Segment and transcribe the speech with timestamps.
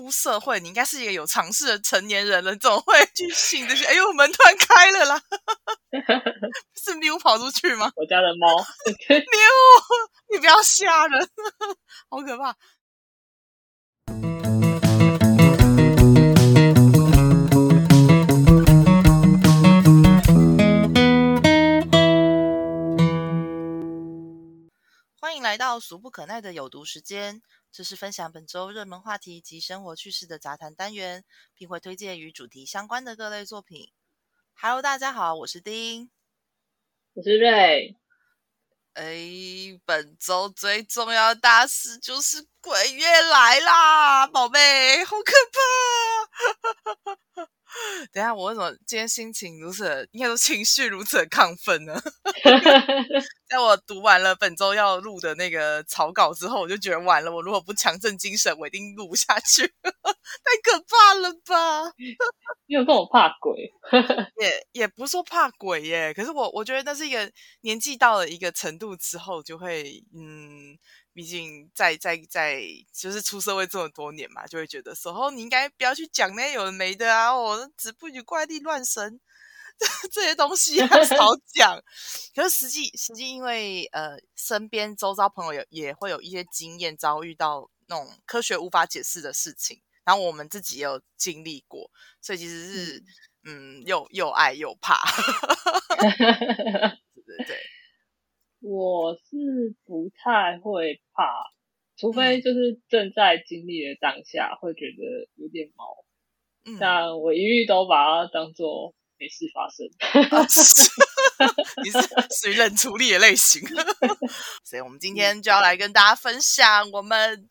[0.00, 3.84] 出社会，你应该是一个有尝试的成年人了，怎么会去信这些？
[3.84, 5.20] 哎呦，门突然开了啦！
[6.82, 7.92] 是喵跑出去吗？
[7.96, 8.64] 我家的猫，喵，
[10.32, 11.28] 你不要吓人，
[12.08, 12.56] 好可怕。
[25.50, 27.42] 来到俗不可耐的有毒时间，
[27.72, 31.24] 这是分享本周热门话题及生活趣事的杂谈单元，
[31.56, 33.90] 并会推荐与主题相关的各类作品。
[34.54, 36.08] Hello，大家好，我是丁。
[37.14, 37.96] 我是瑞。
[38.92, 45.32] 哎，本周最重要的大事就是鬼月来啦，宝贝，好可
[47.34, 47.50] 怕！
[48.12, 51.94] 等一下，我为什么今天心情如此，应该说情绪如此的亢奋呢？
[53.48, 61.90] 在我读完了本周要录的那个草稿之后，我就觉得完了，我如果不强振精神，我一定录不下去，太可怕了吧？
[62.66, 63.72] 你有这么怕鬼？
[64.40, 67.30] 也也不是说怕鬼耶，可是我我觉得那是一个
[67.62, 70.78] 年纪到了一个程度之后，就会嗯。
[71.12, 79.20] 毕竟在在在，就是出社会这么多年嘛，就会觉得说哦，你应该不要去讲那些有的没的啊，我只不语怪力乱神
[80.12, 81.16] 这些东西少
[81.54, 81.82] 讲。
[82.34, 93.04] 可是实际实际，因为呃，身边周遭朋友也也会有一些经验，遭遇到那种科学无法解释的事情，然后我们自己也有经历过，所以其实是
[93.44, 95.00] 嗯，又又爱又怕。
[97.24, 97.56] 对 对对。
[98.60, 101.24] 我是不太会怕，
[101.96, 105.84] 除非就是正在经历的当下会觉得有点毛，
[106.66, 109.86] 嗯但我一律都把它当做没事发生。
[111.82, 111.98] 你是
[112.42, 113.62] 属于冷处理的类型，
[114.64, 117.48] 所以我们今天就要来跟大家分享我们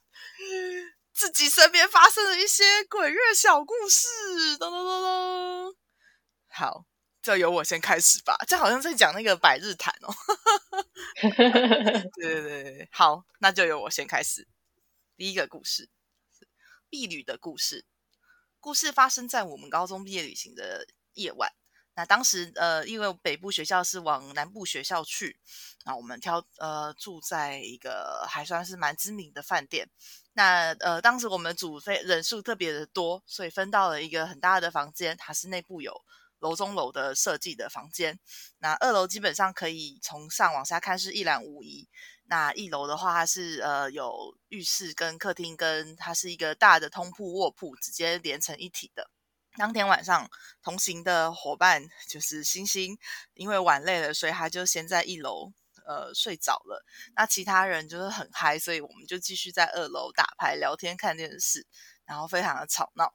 [1.12, 4.08] 自己身边发生的一些鬼月小故事。
[4.60, 5.76] 咚咚咚咚，
[6.50, 6.86] 好。
[7.22, 10.14] 就由我先开始吧，这好像在讲那个百日谈哦。
[12.16, 14.48] 对对对，好，那就由我先开始。
[15.18, 15.90] 第一个故事，
[16.90, 17.86] 毕旅的故事。
[18.62, 21.52] 故事发生在我们高中毕业旅行的夜晚。
[21.96, 25.38] 那当时呃，因为北部学校是往南部学校去，
[25.84, 29.90] 那我们挑呃住在一个还算是蛮知名的饭店。
[30.34, 36.06] 那呃，当时我们组非人数特别的多，所以分到了一个很大的房间，它是内部有。
[36.40, 38.20] 楼中楼的设计的房间，
[38.60, 41.88] 那二楼基本上可以从上往下看是一览无遗。
[42.26, 49.10] 那一楼的话，它是呃有浴室跟客厅，跟它是一个大的通铺卧铺，直接连成一体的。
[49.58, 50.30] 当天晚上
[50.62, 52.98] 同行的伙伴就是星星，
[53.34, 55.52] 因为玩累了，所以他就先在一楼
[55.88, 56.86] 呃睡着了。
[57.16, 61.66] 那其他人就是很嗨，所以我们就继续在二楼打牌、聊天、看电视，
[62.06, 63.14] 然后非常的吵闹。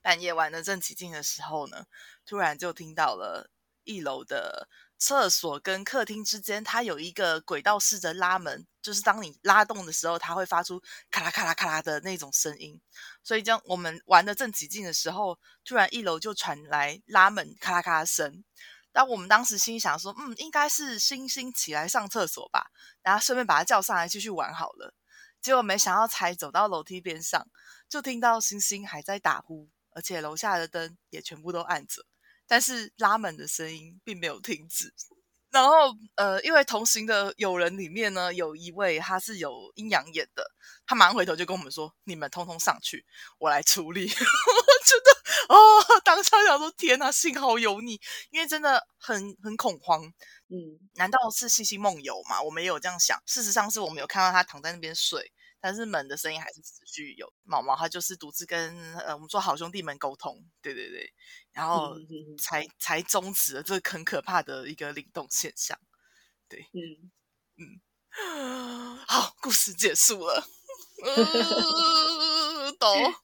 [0.00, 1.84] 半夜玩的正起劲的时候呢，
[2.32, 3.50] 突然就听到了
[3.84, 4.66] 一楼的
[4.96, 12.80] 厕所跟客厅之间，它有一个轨道式的拉门，就是当你拉动的时候，它会发出咔啦咔啦咔啦的那种声音。
[13.22, 18.42] 所以，将我们玩的正起劲的时候，突然一楼就传来拉门咔啦咔啦声。
[18.90, 22.70] 但我们当时心想说，嗯，应该是星星起来上厕所吧，
[23.02, 24.94] 然后顺便把他叫上来继续玩好了。
[25.42, 27.46] 结果没想到，才走到楼梯边上，
[27.90, 29.68] 就听到星星还在打呼。
[29.94, 32.06] 而且楼下的灯也全部都暗着，
[32.52, 34.92] 但是拉门的声音并没有停止。
[35.50, 40.44] 然后，呃，因为同行的友人里面呢，有一位他是有阴阳眼的，
[40.84, 43.06] 他马上回头就跟我们说：“你们通通上去，
[43.38, 44.04] 我来处理。
[44.04, 44.96] ”我觉
[45.48, 47.98] 得，哦，当下想说：“天哪，幸好有你，
[48.28, 50.04] 因为真的很很恐慌。”
[50.52, 52.42] 嗯，难道是星星梦游嘛？
[52.42, 53.18] 我们也有这样想。
[53.24, 55.32] 事实上，是我们有看到他躺在那边睡。
[55.64, 61.12] 但是门的声音还是持续有，毛毛他就是独自跟呃我们说好兄弟们沟通，对对对，
[61.52, 61.94] 然后
[62.38, 65.78] 才才终止了这个很可怕的一个灵动现象，
[66.48, 67.10] 对，嗯
[67.58, 70.44] 嗯，好，故事结束了，
[72.78, 73.14] 懂。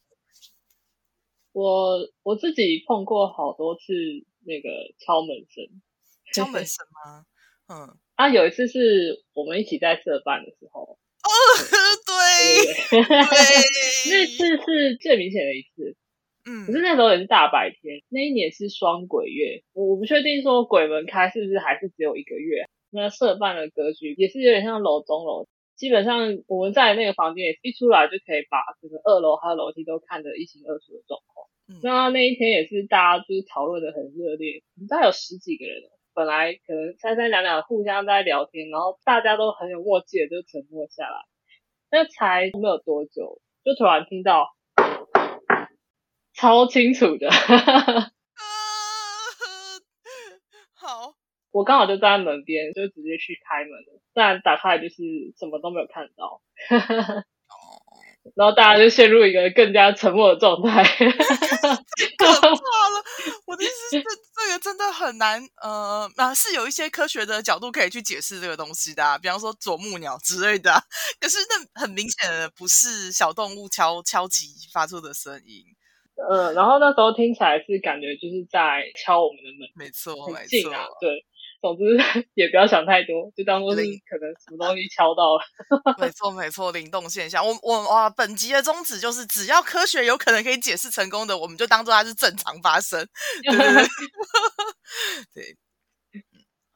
[1.53, 3.83] 我我自己碰过好多次
[4.45, 4.69] 那个
[4.99, 5.83] 敲门声，
[6.33, 7.25] 敲门 声吗？
[7.69, 10.99] 嗯，啊，有一次是我们一起在社办的时候。
[11.29, 11.31] 哦，
[12.07, 12.15] 对，
[14.09, 15.97] 那次是最明显的一次，
[16.49, 22.65] 嗯，可是那时候也是大白天，那一年是双鬼月，我我不确定说鬼门开是不是还是只有一个月。
[22.91, 25.47] 那社办的格局也是有点像楼中楼，
[25.77, 31.47] 基本上我们在那个房间也一出来就可以把整个二楼还有楼梯都看得一清二楚的状况。
[31.83, 35.83] 那那一天也是大家就是讨论的很热烈，大概有十几个人。
[36.15, 41.19] 本来可能三三两两互相在聊天，然后大家都很有默契的就沉默下来。
[41.91, 44.49] 那才没有多久，就突然听到
[46.39, 47.29] 超清楚的。
[50.73, 51.15] 好，
[51.51, 54.01] 我刚好就站在门边，就直接去开门了。
[54.15, 54.95] 但打开就是
[55.37, 56.41] 什么都没有看到。
[58.37, 61.07] 然后大家就陷入一个更加沉默的状态，可
[62.31, 62.55] 怕了！
[63.47, 64.05] 我的意思是，
[64.37, 70.85] 这个真的很难，呃，啊，是有一些科学的角度可以去解释这个东西的，比方说啄木鸟之类的。
[71.19, 75.65] 可是那很明显的不是小动物敲敲击发出的声音。
[76.31, 80.71] 嗯，然后那时候听起来是感觉就是在敲我们的门，没错，没错，
[81.01, 81.25] 对。
[81.61, 81.83] 总之
[82.35, 85.43] 也不要想太多，就当做是可能什么东西敲到了。
[85.99, 87.45] 没错没错，灵动现象。
[87.45, 93.05] 我我哇，本集的宗旨就是，只要科学有可能可以解释成功的，我们就当做它是正常发生。
[93.43, 93.89] 对对对。
[95.35, 95.57] 对。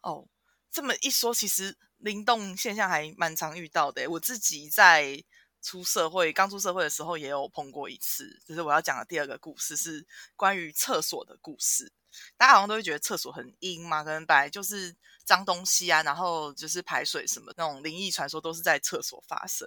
[0.03, 0.27] 哦，
[0.73, 4.11] 这么一说，其实灵动现象还蛮常遇到的。
[4.11, 5.23] 我自己在
[5.63, 8.39] 出社会，刚出社会的时候也有碰过一次。
[8.47, 10.05] 就是我要讲的第二个故事，是
[10.37, 11.91] 关于厕所的故事。
[12.37, 14.95] 大家好像都会觉得厕所很阴嘛，可能本来就是
[15.25, 19.67] 脏东西啊，然后就是排水什么那种灵异传说都是在厕所发生。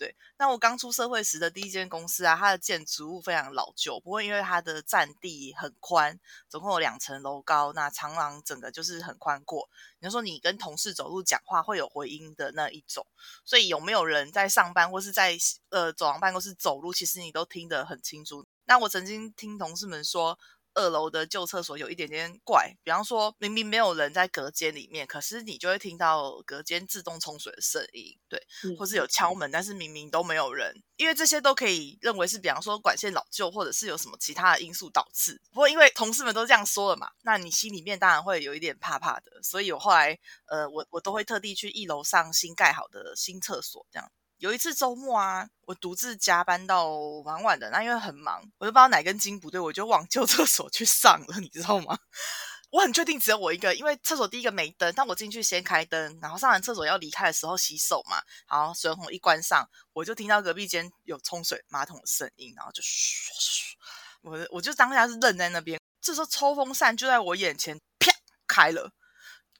[0.00, 6.18] 对，那我刚出社会时的第一间公司啊，它的建筑物非常老旧，不过因为它的占地很宽，
[6.48, 9.68] 总共有两层楼高，那长廊整个就是很宽阔。
[9.98, 13.06] 你就说你跟同事走路讲话会有回音的那一种，
[13.44, 15.36] 所以有没有人在上班或是在
[15.68, 18.46] 呃走廊办公室走路，其实你都听得很清楚。
[18.64, 20.38] 那我曾经听同事们说。
[20.80, 28.42] 二楼的旧厕所有一点点怪，比方说明明没有人在隔间里面，可是你就会听到隔间自动冲水的声音，对，
[28.78, 35.40] 或是有敲门，但是明明都没有人，因为这些都可以认为是，比方说管线老旧，或者是有什么其他的因素导致。
[35.50, 44.10] 不过因为同事们都这样说了嘛，那你心里面当然会有一点怕怕的，所以我后来呃，我我都会特地去一楼上新盖好的新厕所这样。
[44.40, 46.88] 有一次周末啊，我独自加班到
[47.22, 51.98] 蛮晚的，那因为很忙，我就不知道哪根筋不对，我就往 旧厕所去上了，你知道吗？
[52.72, 63.76] 我很确定只有我一个，因为厕所第一个没灯，但我进去先开灯，然后上完厕所要离开的时候洗手嘛，好，水龙头一关上，我就听到隔壁间有冲水马桶的声音，然后就嘘嘘，
[64.22, 68.10] 我我就当下是愣在那边，这时候抽风扇就在我眼前啪
[68.48, 68.90] 开了，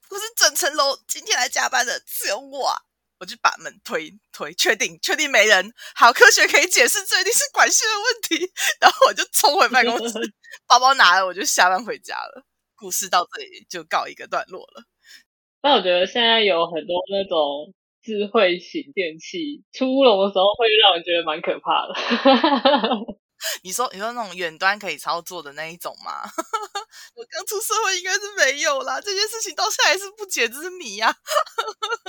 [0.09, 2.81] 可是整层楼今天来加班的只有我。
[3.21, 8.51] 我就把门推推，确定确定没人，好科学可以解释，这一定是管线的问题。
[8.81, 10.17] 然后我就冲回办公室，
[10.67, 12.43] 包包拿了，我就下班回家了。
[12.75, 14.83] 故事到这里就告一个段落了。
[15.61, 17.71] 但我觉得现在有很多那种
[18.01, 23.20] 智慧型电器出笼的时候，会让人觉得蛮可怕的。
[23.63, 26.21] 你说你说那种远端可以操作的那一种吗？
[27.15, 31.13] 我刚出社会应该是没有啦，这件事情到现在还是不解之谜呀。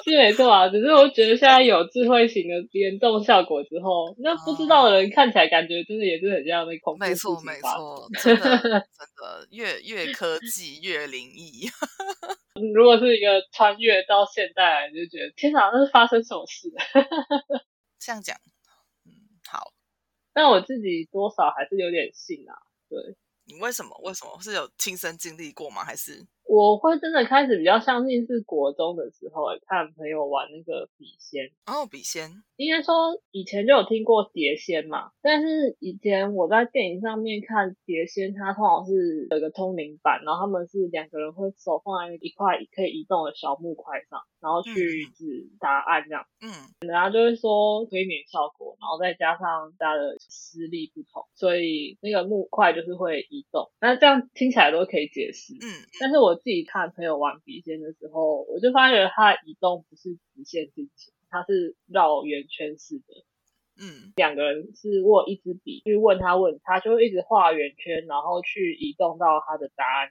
[0.04, 6.98] 是没错啊，只是我觉得现在有智慧型的联动效果之后，那不知道的人看起来感觉真的也是很像那恐怖。
[6.98, 11.68] 没错没错，真的真的越越科技越灵异。
[12.74, 16.68] 如果是一个穿越到现代，你就觉得天哪，那是发生什么事？
[17.98, 18.36] 这样讲，
[19.06, 19.12] 嗯，
[19.48, 19.72] 好。
[20.32, 22.54] 但我自己多少还是有点信啊，
[22.88, 23.16] 对。
[23.44, 23.90] 你为什么？
[24.04, 25.84] 为什么是有亲身经历过吗？
[25.84, 26.26] 还是？
[26.44, 31.46] 我会真的开始比较相信是国中的时候，看朋友玩那个笔仙。
[31.66, 35.12] 哦，笔仙，应该说以前就有听过碟仙嘛。
[35.22, 46.26] 但是以前我在电影上面看碟仙，它通常是有一个通灵板，然后他们是两个人会手放在一块可以移动的小木块上，然后去指答案这样。
[46.42, 46.52] 嗯，
[46.86, 53.70] 然后就会说催眠效果，然后再加上大家的实力不同，所以那个木块就是会移动。
[53.80, 55.54] 那这样听起来都可以解释。
[55.54, 56.31] 嗯，但是我。
[56.34, 63.04] 自己看朋友玩笔仙的时候，我就发觉它移动不是直线进行，它是绕圆圈式的。
[63.80, 70.10] 嗯，两个人是握一支笔去问他问他，就会一直画圆圈，然后去移动到他的答案。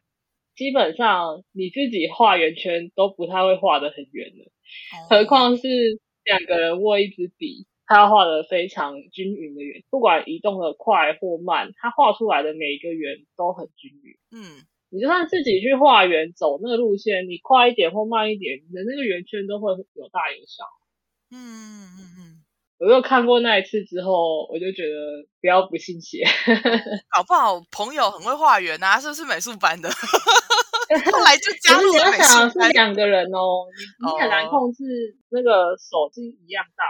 [0.56, 4.52] 基本上你自己画圆圈都不太会画的很圆的，
[5.10, 5.68] 何况是
[6.24, 14.18] 两个人握一支笔，他要画的非常均匀的圆，不管移动的快或慢，他画出来的每一个圆都很均匀。
[14.32, 14.66] 嗯。
[14.92, 20.66] 你就算自己去画圆走那个路线，你快一点或慢一点，你的那个圆圈都会有大有小。
[21.32, 22.44] 嗯嗯嗯，
[22.78, 26.26] 我又看过那一次之后，我就觉得不要不信邪，
[27.16, 29.90] 搞不好朋友很会画圆啊，是不是美术班的？
[31.10, 32.68] 后来就加入了美术班。
[32.68, 34.84] 是两个人哦，你你很难控制
[35.30, 36.84] 那个手是一样大。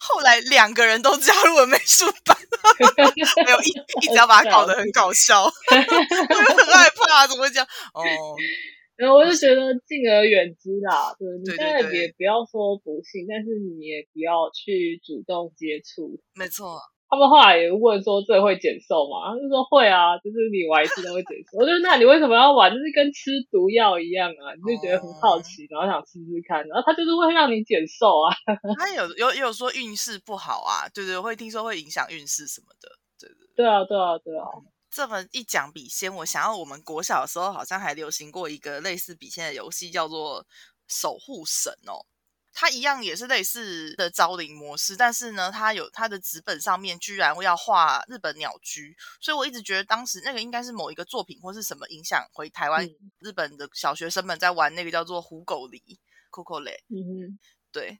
[0.00, 2.36] 后来两个人都加入了美术班，
[3.44, 3.70] 没有一
[4.04, 7.66] 一直要把它搞得很搞笑，我 就很害怕，怎么会这样？
[7.94, 8.02] 哦，
[8.96, 16.20] 然后我就觉得敬而远之啦，对你当然也不要说不信，但是你也不要去主动接触。
[16.34, 19.34] 没错，他们后来也问说这会减瘦吗？
[19.38, 21.58] 就说会啊，就是你玩一次都会减瘦。
[21.58, 22.72] 我就那你为什么要玩？
[22.72, 28.34] 就是跟吃毒药一样啊，你就觉得很好奇，然后想试试看，然后他就是会让你减瘦啊。
[28.78, 32.88] 他有有有说运势不好啊，对对，会听说会影响运势什么的，
[33.20, 34.46] 对对对啊对啊对啊。
[34.90, 40.46] 这么一讲笔仙，我想要我们国小的时候好像还流行过一个类似笔仙的游戏，叫做
[40.88, 42.06] 守护神哦。
[42.54, 55.82] 它一样也是类似的招灵模式，但是呢，它有它的纸本上面居然要画日本鸟居，所以我一直觉得当时那个应该是某一个作品或是什么影响回台湾日本的小学生们在玩那个叫做虎狗狸
[56.30, 57.38] 哼，
[57.72, 57.98] 对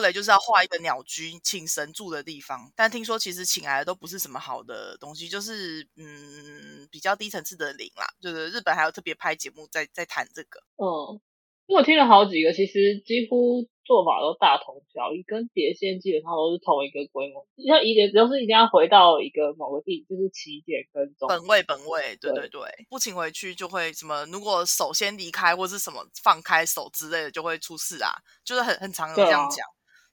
[0.00, 2.72] 雷就是要画一个鸟居，请神住的地方。
[2.74, 8.06] 但听说其实请来的都不是什么好的东西，就是嗯比较低层次的灵啦。
[8.20, 10.60] 就是日本还有特别拍节目在在谈这个。
[10.76, 11.20] 嗯。
[11.66, 17.44] 因为我听了好几个，其实几乎做法都大同小异，跟碟仙基本上都是同一个规模。
[17.66, 24.24] 像一点，都是一定要回到一个某个地，就是起点跟终本位本位，对对对，不请回去就会什么？
[24.26, 28.12] 如果首先离开或是什么放开手之类的，就会出事啊，
[28.44, 29.66] 就是很很常有这样讲。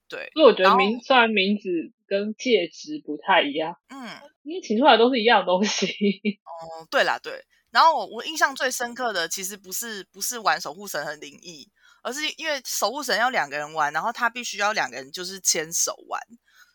[0.10, 1.70] 对，所以我觉得名虽然名字
[2.08, 4.10] 跟戒指不太一样，嗯，
[4.42, 5.86] 因为请出来都是一样东西。
[6.46, 7.46] 哦，对啦，对。
[7.74, 11.68] 然后我我印象最深刻的，其实不是不是玩守护神很灵异，
[12.04, 16.22] 而是因为守护神要两个人玩，然后他必须要两个人就是牵手玩，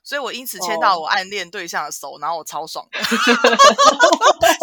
[0.02, 2.98] 所以我因此牵到我暗恋对象的手，然后我超爽的。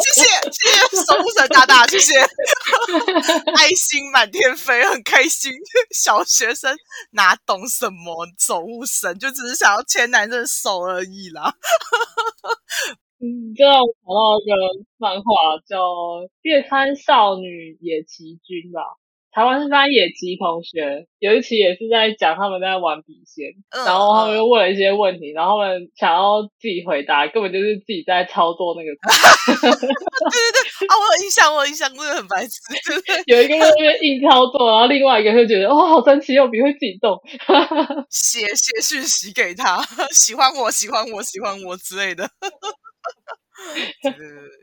[0.03, 2.19] 谢谢谢谢守护神大大，谢谢，
[3.55, 5.53] 爱心满天飞，很开心。
[5.95, 6.75] 小学生
[7.11, 11.55] 哪懂什么守护神，就只是想要牵男生的手而已啦。
[13.25, 14.53] 嗯，就让我想到一个
[14.97, 15.81] 漫画，叫
[16.43, 18.81] 《月刊少女野崎君》吧。
[19.31, 23.51] 台湾是翻野崎同学，有一期也是在讲他们在玩笔仙，
[23.85, 28.95] 然后他们又问了一些问题，然后他们想要自己回答，根本就是自己在操作那个。
[28.95, 32.55] 对对对，啊，我有印象，我有印象，真的很白痴。
[33.27, 37.19] 有一个在那边硬操作，然后另外一个就觉得哦，好神奇，用笔会自己动，
[38.09, 39.83] 写写讯息给他，
[40.15, 42.23] 喜欢我，喜欢我，喜欢我之类的。
[44.03, 44.19] 对对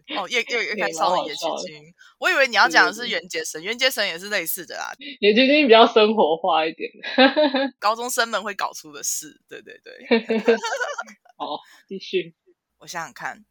[0.06, 4.92] 对，哦，叶叶叶开烧的叶青青，我以为你要讲的是元杰神，元杰神也是类似的啦。
[5.20, 6.90] 叶青青比较生活化一点，
[7.80, 9.40] 高中生们会搞出的事。
[9.49, 10.06] 对对对，
[11.37, 11.58] 好，
[11.88, 12.34] 继续。
[12.78, 13.44] 我想想看，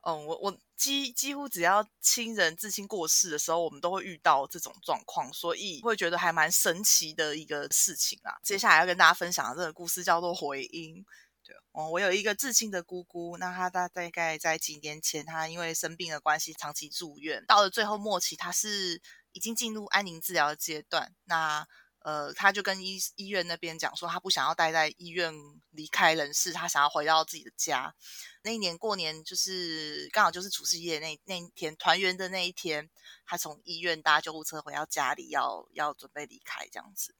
[0.00, 8.32] 嗯，我我几几乎只要亲人至亲过世的时候，我们都会遇到这种状况，所以会觉得还蛮神奇的一个事情啊。
[8.42, 11.04] 接下来要跟大家分享的这个故事叫做回音。
[11.44, 21.14] 对哦，我有一个至亲的姑姑，那她大大概在几年前，她因为生病的关系长期住院，到了最后末期，她是已经进入安宁治疗的阶段。
[21.24, 21.66] 那
[21.98, 25.34] 呃，她就跟医医院那边讲说，她不想要待在医院
[25.70, 27.94] 离开人世，她想要回到自己的家。
[28.42, 32.88] 那一年过年就是刚好就是除夕夜那那一天团圆的那一天，
[33.26, 37.14] 她从医院搭救护车回到家里，要要准备离开这样子。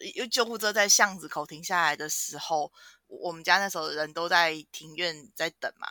[0.00, 2.72] 因为救护车在巷子口停下来的时候。
[3.12, 5.88] 我们家那时候人都在庭院在等嘛，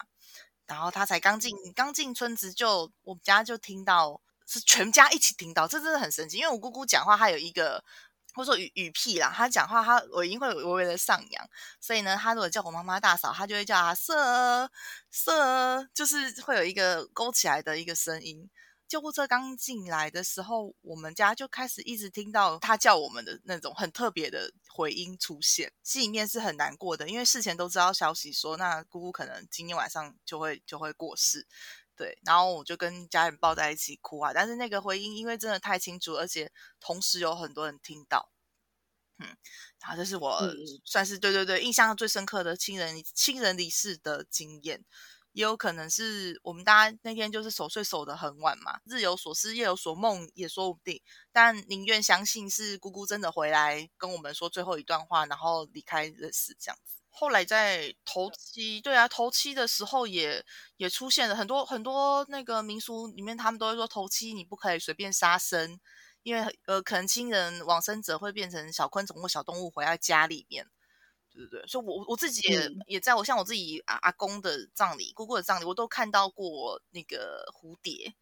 [0.66, 6.38] 然后他才刚进刚进村子，就我们家就听到是全家一起听到，这真的很神奇。
[6.38, 7.84] 因为我姑姑讲话，她有一个
[8.34, 11.50] 或者说语语屁啦，她讲话她尾音会微微的上扬，
[11.82, 14.72] 所以呢，她如果叫我妈妈大嫂，她就会叫她色
[15.12, 18.50] 色，就是会有一个勾起来的一个声音。
[18.89, 31.46] 救护车刚进来的时候，我们家就开始一直听到他叫我们的那种很特别的回音出现，心里面是很难过的，因为事前都知道消息说，那姑姑可能今天晚上就会就会过世，
[31.96, 38.31] 对，然后我就跟家人抱在一起哭啊，但是那个回音因为真的太清楚，而且同时有很多人听到，
[39.19, 39.38] 嗯，
[39.79, 40.41] 然后这是我
[40.84, 44.84] 算是对对对印象最深刻的亲人亲人离世的经验。
[45.32, 56.98] 也有可能是我们大家那天就是守岁守得很晚嘛，日有所思夜有所梦也说不定，但宁愿相信是姑姑真的回来跟我们说最后一段话，然后离开人世这样子。
[57.12, 60.46] 后来在头七，对啊，头七的时候也
[60.78, 65.80] 也出现了很多很多那个民俗里面，他们都会说头七你不可以随便杀生，
[66.24, 70.66] 因为呃可能亲人往生者会变成小昆虫或小动物回到家里面。
[71.34, 78.14] 对对对，所以我我自己也也在我像我自己阿阿公的葬礼、姑姑的葬礼，我都看到过那个蝴蝶、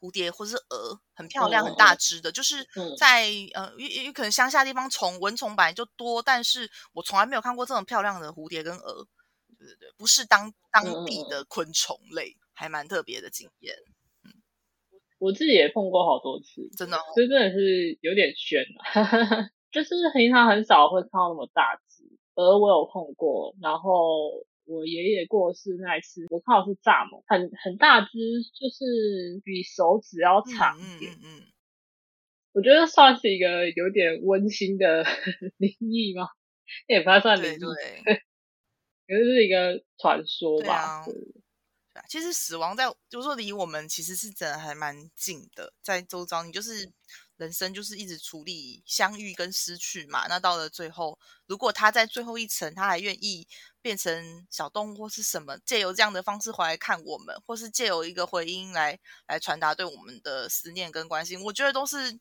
[0.00, 2.30] 蝴蝶或者是蛾，很漂亮、很大只的。
[2.30, 2.66] 就是
[2.98, 9.06] 在呃，也也可能乡下地方虫蚊虫本来就多，但是我从来没有看过这种漂亮的蝴蝶跟蛾。
[9.58, 13.74] 对对对，不是当当地的昆虫类，还蛮特别的经验。
[14.24, 14.32] 嗯，
[15.18, 21.80] 我自己也碰过好多次，真的，这真的是有点悬了， 就是平常很少会看到那么大。
[22.34, 28.08] 鹅我有碰过，然后我爷爷过世那一次，我看到是蚱蜢，很很大只，
[28.58, 31.12] 就是比手指要长一点。
[31.14, 31.42] 嗯嗯。
[32.52, 35.04] 我觉得算是一个有点温馨的
[35.58, 36.28] 灵异吗？
[36.86, 41.04] 也不太算灵异，可是是一个传说吧。
[42.08, 46.42] 其实死亡在，就是说离我们其实是真的还蛮近的，在周遭。
[46.42, 46.90] 你就是
[47.36, 50.26] 人生就是一直处理相遇跟失去嘛。
[50.28, 53.46] 那到了最后，如果他在最后一层，他还愿意
[53.82, 62.12] 变成小动物或是什么，借由这样的方式回来看我们，或是借由一个回音来来传达对我们的思念跟关心，我觉得都是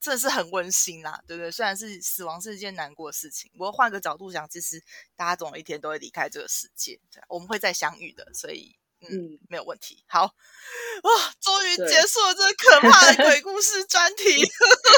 [0.00, 1.50] 真的是很温馨啦，对不对？
[1.50, 4.82] 虽然是死亡是一件难过的事情，不过换个角度讲，其实
[5.16, 8.76] 大家总有一天都会离开这个世界，我们会再相遇的，所以。
[9.10, 10.02] 嗯，没有问题。
[10.08, 14.44] 好，哇，终于结束了这可怕的鬼故事专题。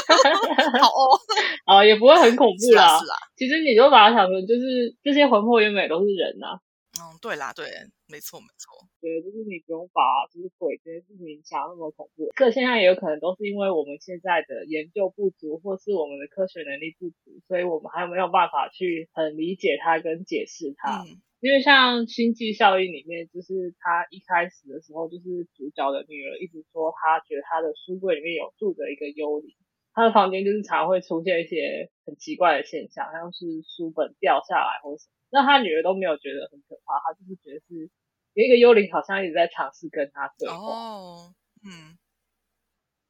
[0.81, 1.19] 好哦，
[1.65, 2.99] 啊，也不会很恐怖啦。
[2.99, 6.59] 是啦，其实你就把它想成，就是这些魂魄原本都是人呐。
[7.01, 7.65] 嗯，对啦，对，
[8.07, 8.71] 没错，没错。
[9.01, 12.31] 对，就是你不用把就是鬼这件事情想那么恐怖。
[12.35, 21.03] 这现象也有可能都是因为我们现在的研究不足，或是我们的科学能力不足，所以我们还没有办法去很理解它跟解释它。
[21.41, 29.53] 因为像《星际效应》里面，就是他一开始的时候，就是主角的女儿一直说，她觉得她的书柜里面有住着一个幽灵，
[29.95, 35.13] 她的房间就是常会出现一些很奇怪的现象，像是书本掉下来或者什么。
[35.31, 37.89] 那他女儿都没有觉得很可怕，她就是觉得是
[38.33, 40.55] 有一个幽灵好像一直在尝试跟他对话。
[40.55, 41.33] 哦，
[41.65, 41.97] 嗯，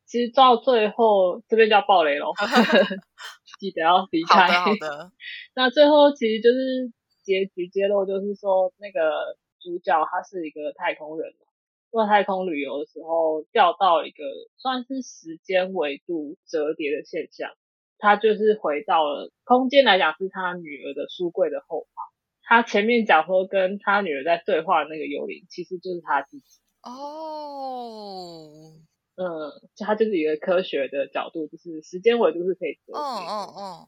[0.06, 2.32] 其实到最后这边叫暴雷喽，
[3.60, 4.48] 记得要离开。
[4.48, 5.12] 好的，好的。
[5.56, 6.94] 那最后其实就是。
[7.26, 11.48] 结局揭露就是说，那个主角他是一个太空人嘛，
[11.96, 14.26] 做太空旅游的时候掉到一个
[14.58, 17.52] 算是时间维度折叠的现象，
[17.98, 22.06] 他就是回到了空间来讲是他女儿的书柜的后方。
[22.44, 26.60] 他前面讲说跟他女儿在对话的那个幽灵，其实就是他自己。
[26.84, 28.74] 哦，
[29.16, 29.26] 嗯，
[29.74, 33.00] 就他就是一个科学的角度，就是时间维度是可以折叠。
[33.00, 33.88] 嗯嗯嗯。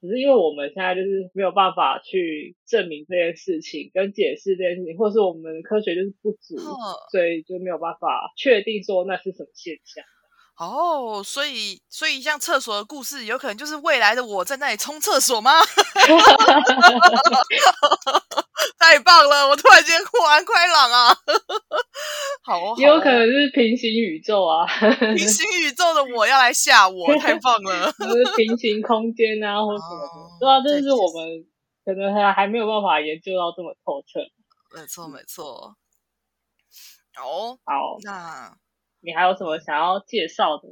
[0.00, 6.56] 只是因为我们现在就是没有办法去证明这件事情，跟解释这件事情，或是我们科学就是不足，
[7.10, 10.04] 所以就没有办法确定说那是什么现象。
[10.60, 15.52] 哦，所以所以像厕所的故事，有可能就是未来的我在那里冲厕所吗？
[18.78, 19.48] 太棒了！
[19.48, 21.16] 我突然间豁然开朗啊！
[22.44, 24.66] 好，也有可能是平行宇宙啊，
[25.16, 27.90] 平行宇宙的我要来吓我，太棒了！
[27.96, 30.38] 是平行空间啊，或什么？
[30.40, 31.46] 对啊，这是我们
[31.86, 34.20] 可能还还没有办法研究到这么透彻。
[34.78, 35.74] 没错，没错。
[37.16, 38.54] 哦，好，那。
[39.00, 40.68] 你还有什么想要介绍的？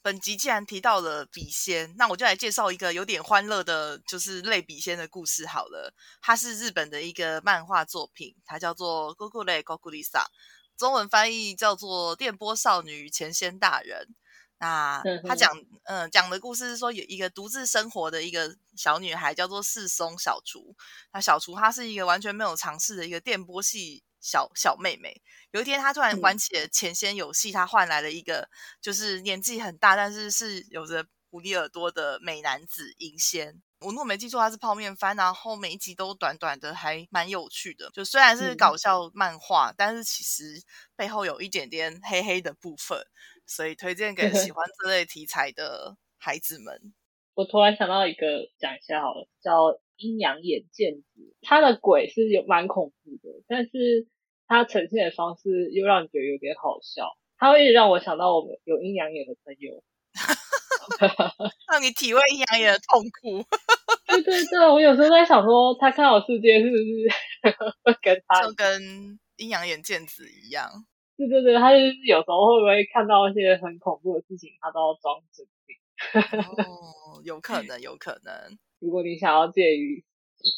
[0.00, 5.92] 本集既然提到了笔仙，那我就来介绍一个有点欢乐的，就是类笔仙的故事好了。
[6.22, 10.22] 它是日本的一个漫画作品，它叫做《g o k u l e Goku Lisa》，
[10.78, 14.06] 中文翻译叫做《电波少女前仙大人》。
[14.58, 15.50] 那他讲，
[15.84, 20.76] 嗯，讲的故事是说，有一个独自生活的一个小女孩，叫做四松小厨。
[21.12, 24.04] 那小厨她是一个完全没有尝试的一个电波系。
[24.20, 28.48] 小小妹妹有一天，她突然玩起了前仙游戏，她换来了一个
[28.82, 33.62] 就是年纪很大，但是是有着狐狸耳朵的美男子银仙。
[33.78, 37.88] 我如果没记错，他是泡面番，然后每一集都短短的，还蛮有趣的。
[37.92, 40.60] 就虽然是搞笑漫画，但是其实
[40.96, 43.00] 背后有一点点黑黑的部分，
[43.48, 46.94] 所以推荐 给喜欢这类题材的孩子们。
[47.34, 49.80] 我突然想到一个，讲一下好了，叫。
[50.00, 54.06] 阴阳眼见子，他的鬼是有蛮恐怖的，但是
[54.46, 57.18] 他呈现的方式又让你觉得有点好笑。
[57.36, 59.82] 他会让我想到我们有阴阳眼的朋友，
[61.68, 63.44] 让你体会阴阳眼的痛苦。
[64.06, 67.08] 对对对，我有时候在想说，他看好世界是不是
[67.82, 70.70] 会跟他就跟阴阳眼见子一样？
[71.18, 75.74] 对对对，他就是有时候会不会看到一些很恐怖的事情，他都要装镇定。
[76.64, 78.58] 哦，有可能，有可能。
[78.78, 80.04] 如果你想要介于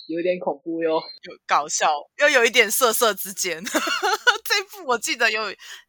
[0.09, 1.01] 有点恐怖又有
[1.47, 5.41] 搞笑又有一点色色之间， 这部我记得有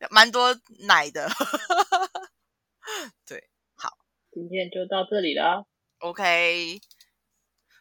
[0.10, 0.58] 蛮多
[0.88, 1.30] 奶的。
[3.28, 3.90] 对，好，
[4.32, 5.68] 今天就到这里了。
[6.00, 6.80] OK，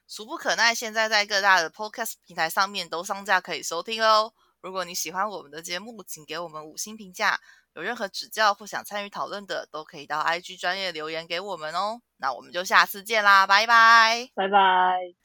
[0.09, 4.35] 俗不可耐，现在在各大的 Podcast 平台上面都上架可以收听哦。
[4.61, 7.39] 如果你喜欢我们的节目，请给我们五星评价。
[7.75, 12.01] 有任何指教或想参与讨论的，都可以到 IG 专业留言给我们哦。
[12.17, 15.20] 那我们就下次见啦，拜拜，拜拜。